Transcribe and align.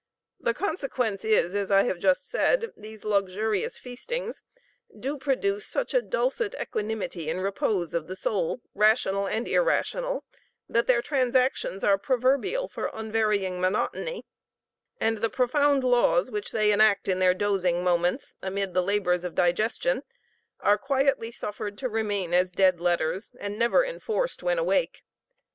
The 0.39 0.55
consequence 0.55 1.23
is, 1.23 1.53
as 1.53 1.69
I 1.69 1.83
have 1.83 1.99
just 1.99 2.27
said, 2.27 2.73
these 2.75 3.05
luxurious 3.05 3.77
feastings 3.77 4.41
do 4.99 5.15
produce 5.19 5.67
such 5.67 5.93
a 5.93 6.01
dulcet 6.01 6.55
equanimity 6.59 7.29
and 7.29 7.43
repose 7.43 7.93
of 7.93 8.07
the 8.07 8.15
soul, 8.15 8.61
rational 8.73 9.27
and 9.27 9.47
irrational, 9.47 10.23
that 10.67 10.87
their 10.87 11.03
transactions 11.03 11.83
are 11.83 11.99
proverbial 11.99 12.67
for 12.67 12.89
unvarying 12.91 13.61
monotony; 13.61 14.25
and 14.99 15.19
the 15.19 15.29
profound 15.29 15.83
laws 15.83 16.31
which 16.31 16.51
they 16.51 16.71
enact 16.71 17.07
in 17.07 17.19
their 17.19 17.35
dozing 17.35 17.83
moments, 17.83 18.33
amid 18.41 18.73
the 18.73 18.81
labors 18.81 19.23
of 19.23 19.35
digestion, 19.35 20.01
are 20.61 20.79
quietly 20.79 21.29
suffered 21.31 21.77
to 21.77 21.87
remain 21.87 22.33
as 22.33 22.49
dead 22.51 22.79
letters, 22.81 23.35
and 23.39 23.59
never 23.59 23.85
enforced 23.85 24.41
when 24.41 24.57
awake. 24.57 25.03